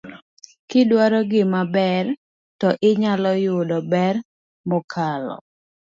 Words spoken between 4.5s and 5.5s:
mokalo.